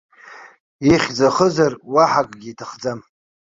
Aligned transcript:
Ихьӡ 0.91 1.17
ахызар, 1.27 1.73
уаҳа 1.93 2.21
акагьы 2.25 2.49
иҭахӡам. 2.51 2.99